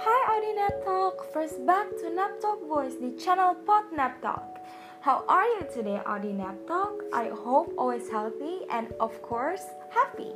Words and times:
Talk! 0.00 1.28
First 1.36 1.60
back 1.68 1.92
to 2.00 2.08
Nap 2.08 2.40
Talk 2.40 2.64
Voice 2.64 2.96
di 2.96 3.12
channel 3.20 3.52
Pot 3.68 3.92
Nap 3.92 4.16
Talk. 4.24 4.64
How 5.04 5.28
are 5.28 5.44
you 5.44 5.68
today, 5.68 6.00
Audi 6.08 6.32
Nap 6.32 6.56
Talk? 6.64 7.04
I 7.12 7.28
hope 7.28 7.76
always 7.76 8.08
healthy 8.08 8.64
and 8.72 8.88
of 8.96 9.12
course 9.20 9.60
happy. 9.92 10.32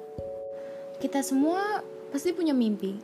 Kita 1.00 1.24
semua 1.24 1.80
pasti 2.12 2.36
punya 2.36 2.52
mimpi. 2.52 3.00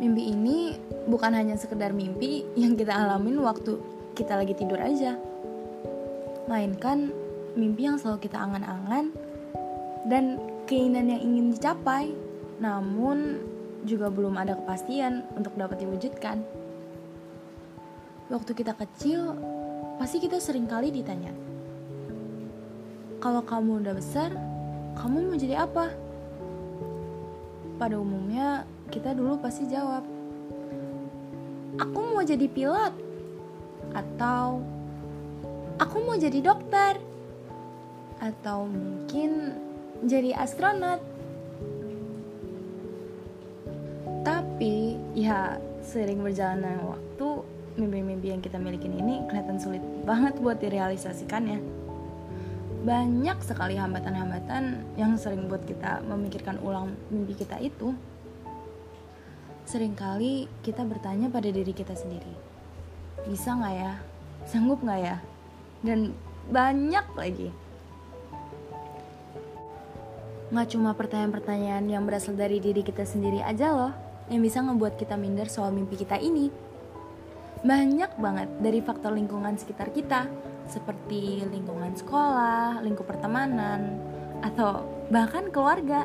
Mimpi 0.00 0.32
ini 0.32 0.80
bukan 1.12 1.36
hanya 1.36 1.60
sekedar 1.60 1.92
mimpi 1.92 2.48
yang 2.56 2.72
kita 2.72 2.96
alamin 2.96 3.44
waktu 3.44 3.76
kita 4.16 4.40
lagi 4.40 4.56
tidur 4.56 4.80
aja. 4.80 5.20
Melainkan 6.48 7.12
mimpi 7.52 7.84
yang 7.84 8.00
selalu 8.00 8.24
kita 8.24 8.40
angan-angan 8.40 9.12
dan 10.08 10.40
keinginan 10.64 11.12
yang 11.12 11.20
ingin 11.20 11.52
dicapai. 11.52 12.16
Namun 12.64 13.44
juga 13.84 14.08
belum 14.08 14.34
ada 14.40 14.56
kepastian 14.56 15.28
untuk 15.36 15.54
dapat 15.54 15.84
diwujudkan. 15.84 16.40
Waktu 18.32 18.52
kita 18.56 18.72
kecil, 18.72 19.36
pasti 20.00 20.16
kita 20.18 20.40
sering 20.40 20.64
kali 20.64 20.88
ditanya, 20.88 21.30
"Kalau 23.20 23.44
kamu 23.44 23.84
udah 23.84 23.94
besar, 23.94 24.32
kamu 24.96 25.28
mau 25.28 25.36
jadi 25.36 25.68
apa?" 25.68 25.92
Pada 27.76 28.00
umumnya, 28.00 28.64
kita 28.88 29.12
dulu 29.12 29.36
pasti 29.38 29.68
jawab, 29.68 30.02
"Aku 31.76 32.00
mau 32.16 32.24
jadi 32.24 32.48
pilot." 32.48 32.96
Atau, 33.92 34.64
"Aku 35.76 36.00
mau 36.00 36.16
jadi 36.16 36.40
dokter." 36.40 36.96
Atau 38.24 38.72
mungkin 38.72 39.52
jadi 40.08 40.32
astronot. 40.32 41.00
Ya 45.24 45.56
sering 45.80 46.20
berjalannya 46.20 46.84
waktu 46.84 47.28
mimpi-mimpi 47.80 48.28
yang 48.30 48.44
kita 48.44 48.60
miliki 48.60 48.86
ini 48.86 49.24
kelihatan 49.26 49.56
sulit 49.56 49.80
banget 50.04 50.36
buat 50.38 50.60
direalisasikannya. 50.60 51.58
Banyak 52.84 53.40
sekali 53.40 53.80
hambatan-hambatan 53.80 54.84
yang 55.00 55.16
sering 55.16 55.48
buat 55.48 55.64
kita 55.64 56.04
memikirkan 56.04 56.60
ulang 56.60 56.92
mimpi 57.08 57.32
kita 57.40 57.56
itu. 57.64 57.96
Seringkali 59.64 60.44
kita 60.60 60.84
bertanya 60.84 61.32
pada 61.32 61.48
diri 61.48 61.72
kita 61.72 61.96
sendiri, 61.96 62.28
bisa 63.24 63.56
nggak 63.56 63.74
ya? 63.80 63.92
Sanggup 64.44 64.84
nggak 64.84 65.00
ya? 65.00 65.16
Dan 65.80 66.12
banyak 66.52 67.06
lagi. 67.16 67.48
Nggak 70.52 70.68
cuma 70.76 70.92
pertanyaan-pertanyaan 70.92 71.88
yang 71.88 72.04
berasal 72.04 72.36
dari 72.36 72.60
diri 72.60 72.84
kita 72.84 73.08
sendiri 73.08 73.40
aja 73.40 73.72
loh, 73.72 73.92
yang 74.32 74.40
bisa 74.40 74.64
ngebuat 74.64 74.96
kita 74.96 75.18
minder 75.20 75.48
soal 75.48 75.72
mimpi 75.74 76.00
kita 76.00 76.16
ini. 76.16 76.48
Banyak 77.64 78.20
banget 78.20 78.48
dari 78.60 78.80
faktor 78.84 79.16
lingkungan 79.16 79.56
sekitar 79.56 79.92
kita, 79.92 80.28
seperti 80.68 81.44
lingkungan 81.48 81.96
sekolah, 81.96 82.80
lingkup 82.84 83.08
pertemanan, 83.08 84.00
atau 84.44 84.84
bahkan 85.08 85.48
keluarga 85.48 86.04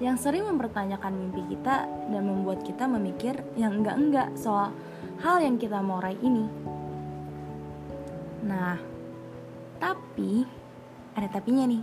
yang 0.00 0.16
sering 0.20 0.44
mempertanyakan 0.48 1.14
mimpi 1.14 1.56
kita 1.56 1.88
dan 1.88 2.22
membuat 2.24 2.60
kita 2.64 2.84
memikir 2.88 3.40
yang 3.56 3.80
enggak-enggak 3.80 4.32
soal 4.36 4.72
hal 5.22 5.40
yang 5.40 5.56
kita 5.56 5.80
mau 5.80 6.02
raih 6.02 6.18
ini. 6.20 6.44
Nah, 8.42 8.76
tapi 9.78 10.44
ada 11.14 11.28
tapinya 11.30 11.64
nih. 11.68 11.82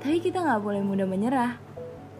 Tapi 0.00 0.16
kita 0.24 0.40
nggak 0.40 0.62
boleh 0.64 0.80
mudah 0.80 1.04
menyerah, 1.04 1.52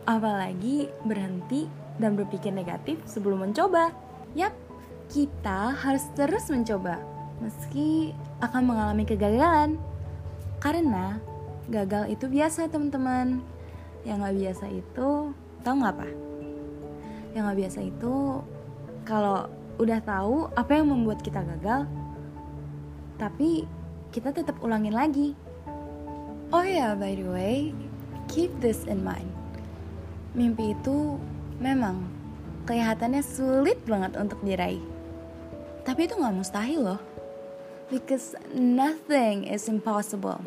apalagi 0.04 0.92
berhenti 1.06 1.79
dan 2.00 2.16
berpikir 2.16 2.50
negatif 2.50 2.96
sebelum 3.04 3.44
mencoba. 3.44 3.92
Yap, 4.32 4.56
kita 5.12 5.76
harus 5.76 6.08
terus 6.16 6.48
mencoba 6.48 6.98
meski 7.40 8.12
akan 8.44 8.62
mengalami 8.68 9.04
kegagalan. 9.04 9.80
Karena 10.60 11.20
gagal 11.72 12.12
itu 12.12 12.28
biasa 12.28 12.68
teman-teman. 12.68 13.40
Yang 14.04 14.16
gak 14.24 14.36
biasa 14.36 14.66
itu, 14.72 15.08
tau 15.60 15.74
gak 15.80 15.94
apa? 15.96 16.08
Yang 17.36 17.42
gak 17.48 17.58
biasa 17.58 17.80
itu 17.84 18.14
kalau 19.04 19.48
udah 19.80 20.00
tahu 20.04 20.52
apa 20.52 20.72
yang 20.76 20.92
membuat 20.92 21.24
kita 21.24 21.40
gagal, 21.40 21.88
tapi 23.16 23.64
kita 24.12 24.32
tetap 24.32 24.60
ulangin 24.60 24.92
lagi. 24.92 25.32
Oh 26.52 26.60
ya, 26.60 26.92
yeah, 26.92 26.92
by 26.92 27.16
the 27.16 27.24
way, 27.24 27.72
keep 28.28 28.52
this 28.60 28.84
in 28.84 29.00
mind. 29.00 29.30
Mimpi 30.36 30.76
itu 30.76 31.16
Memang, 31.60 32.08
kelihatannya 32.64 33.20
sulit 33.20 33.76
banget 33.84 34.16
untuk 34.16 34.40
diraih. 34.40 34.80
Tapi 35.84 36.08
itu 36.08 36.16
gak 36.16 36.32
mustahil 36.32 36.80
loh. 36.80 37.00
Because 37.92 38.32
nothing 38.56 39.44
is 39.44 39.68
impossible. 39.68 40.40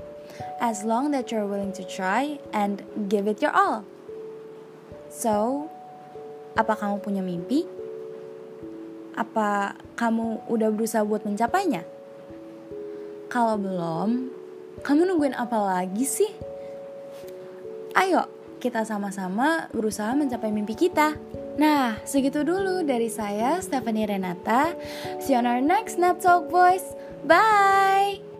As 0.57 0.81
long 0.81 1.13
that 1.13 1.29
you're 1.29 1.45
willing 1.45 1.69
to 1.77 1.85
try 1.85 2.41
and 2.49 2.81
give 3.13 3.29
it 3.29 3.45
your 3.45 3.53
all. 3.53 3.85
So, 5.13 5.69
apa 6.57 6.73
kamu 6.73 7.05
punya 7.05 7.21
mimpi? 7.21 7.69
Apa 9.13 9.77
kamu 9.93 10.49
udah 10.49 10.73
berusaha 10.73 11.05
buat 11.05 11.21
mencapainya? 11.29 11.85
Kalau 13.29 13.61
belum, 13.61 14.33
kamu 14.81 15.05
nungguin 15.05 15.37
apa 15.37 15.57
lagi 15.61 16.05
sih? 16.09 16.31
Ayo, 17.93 18.25
kita 18.63 18.87
sama-sama 18.87 19.67
berusaha 19.75 20.15
mencapai 20.15 20.55
mimpi 20.55 20.87
kita. 20.87 21.19
Nah, 21.59 21.99
segitu 22.07 22.47
dulu 22.47 22.87
dari 22.87 23.11
saya, 23.11 23.59
Stephanie 23.59 24.07
Renata. 24.07 24.71
See 25.19 25.35
you 25.35 25.43
on 25.43 25.45
our 25.45 25.59
next 25.59 25.99
Nap 25.99 26.23
Talk 26.23 26.47
Voice. 26.47 26.95
Bye! 27.27 28.32